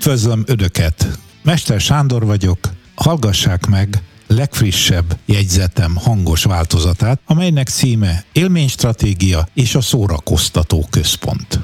[0.00, 1.18] Üdvözlöm Ödöket!
[1.42, 2.58] Mester Sándor vagyok,
[2.94, 11.60] hallgassák meg legfrissebb jegyzetem hangos változatát, amelynek címe Élménystratégia és a szórakoztató központ.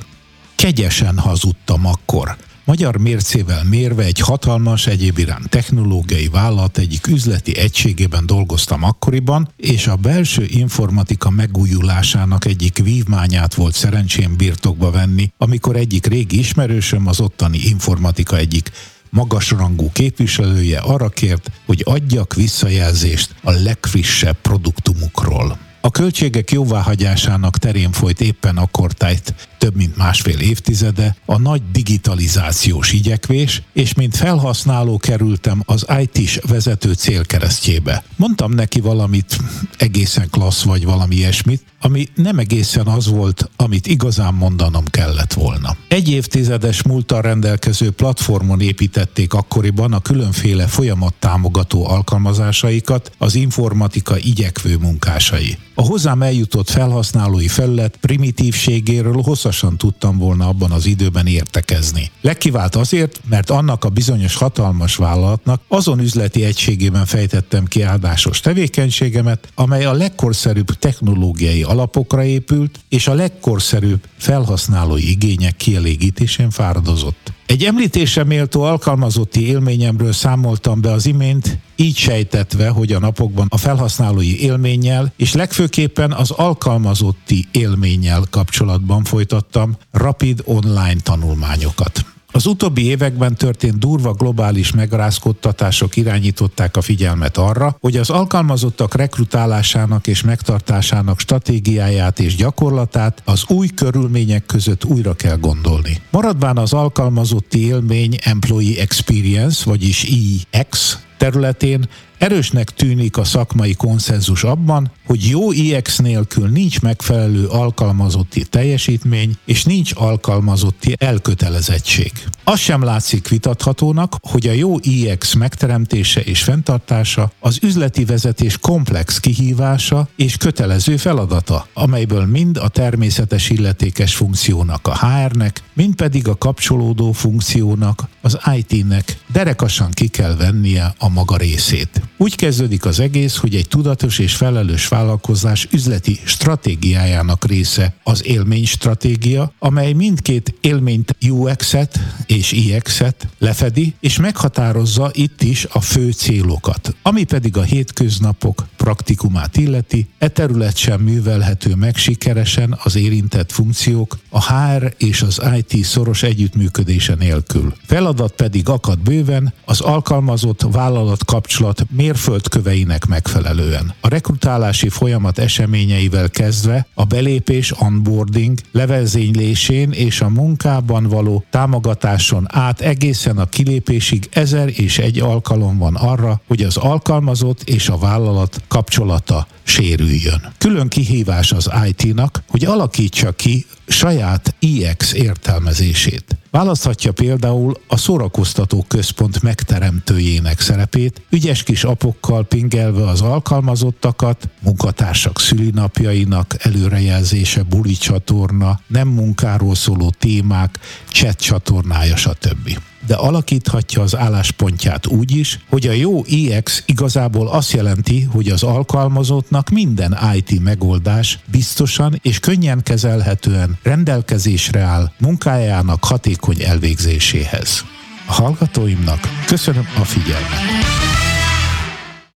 [0.57, 2.37] Kegyesen hazudtam akkor,
[2.67, 9.87] Magyar mércével mérve egy hatalmas, egyéb iránt technológiai vállalat egyik üzleti egységében dolgoztam akkoriban, és
[9.87, 17.21] a belső informatika megújulásának egyik vívmányát volt szerencsém birtokba venni, amikor egyik régi ismerősöm az
[17.21, 18.71] ottani informatika egyik
[19.11, 25.66] magasrangú képviselője arra kért, hogy adjak visszajelzést a legfrissebb produktumukról.
[25.87, 32.93] A költségek jóváhagyásának terén folyt éppen akkor tájt több mint másfél évtizede a nagy digitalizációs
[32.93, 38.05] igyekvés, és mint felhasználó kerültem az IT-s vezető célkeresztjébe.
[38.17, 39.37] Mondtam neki valamit
[39.79, 45.77] egészen klassz vagy valami ilyesmit, ami nem egészen az volt, amit igazán mondanom kellett volna.
[45.89, 54.77] Egy évtizedes múltal rendelkező platformon építették akkoriban a különféle folyamat támogató alkalmazásaikat az informatika igyekvő
[54.77, 55.57] munkásai.
[55.79, 62.11] A hozzám eljutott felhasználói felület primitívségéről hosszasan tudtam volna abban az időben értekezni.
[62.21, 69.49] Legkivált azért, mert annak a bizonyos hatalmas vállalatnak azon üzleti egységében fejtettem ki áldásos tevékenységemet,
[69.55, 73.15] amely a legkorszerűbb technológiai alapokra épült, és a
[73.57, 77.33] legkorszerűbb felhasználói igények kielégítésén fáradozott.
[77.47, 83.57] Egy említése méltó alkalmazotti élményemről számoltam be az imént, így sejtetve, hogy a napokban a
[83.57, 92.16] felhasználói élménnyel és legfőképpen az alkalmazotti élménnyel kapcsolatban folytattam rapid online tanulmányokat.
[92.37, 100.07] Az utóbbi években történt durva globális megrázkodtatások irányították a figyelmet arra, hogy az alkalmazottak rekrutálásának
[100.07, 106.01] és megtartásának stratégiáját és gyakorlatát az új körülmények között újra kell gondolni.
[106.11, 110.07] Maradván az alkalmazotti élmény Employee Experience, vagyis
[110.51, 111.89] EX területén
[112.19, 119.65] Erősnek tűnik a szakmai konszenzus abban, hogy jó IX nélkül nincs megfelelő alkalmazotti teljesítmény, és
[119.65, 122.13] nincs alkalmazotti elkötelezettség.
[122.45, 129.21] Az sem látszik vitathatónak, hogy a jó IX megteremtése és fenntartása az üzleti vezetés komplex
[129.21, 136.37] kihívása és kötelező feladata, amelyből mind a természetes illetékes funkciónak a HR-nek, mind pedig a
[136.37, 142.01] kapcsolódó funkciónak, az IT-nek derekasan ki kell vennie a maga részét.
[142.17, 148.67] Úgy kezdődik az egész, hogy egy tudatos és felelős vállalkozás üzleti stratégiájának része az élmény
[148.67, 156.95] stratégia, amely mindkét élményt UX-et és IX-et lefedi, és meghatározza itt is a fő célokat.
[157.03, 164.19] Ami pedig a hétköznapok praktikumát illeti, e terület sem művelhető meg sikeresen az érintett funkciók
[164.29, 167.75] a HR és az IT szoros együttműködése nélkül.
[167.87, 170.63] Feladat pedig akad bőven az alkalmazott
[170.97, 173.95] vállalat kapcsolat mérföldköveinek megfelelően.
[174.01, 182.81] A rekrutálási folyamat eseményeivel kezdve a belépés, onboarding, levezénylésén és a munkában való támogatáson át
[182.81, 188.63] egészen a kilépésig ezer és egy alkalom van arra, hogy az alkalmazott és a vállalat
[188.69, 190.53] kapcsolata sérüljön.
[190.59, 196.37] Külön kihívás az IT-nak, hogy alakítsa ki saját IX értelmezését.
[196.51, 206.55] Választhatja például a szórakoztató központ megteremtőjének szerepét, ügyes kis apokkal pingelve az alkalmazottakat, munkatársak szülinapjainak
[206.59, 210.79] előrejelzése, buli csatorna, nem munkáról szóló témák,
[211.11, 217.73] chat csatornája, stb de alakíthatja az álláspontját úgy is, hogy a jó EX igazából azt
[217.73, 226.63] jelenti, hogy az alkalmazottnak minden IT megoldás biztosan és könnyen kezelhetően rendelkezésre áll munkájának hatékony
[226.63, 227.85] elvégzéséhez.
[228.27, 231.06] A hallgatóimnak köszönöm a figyelmet!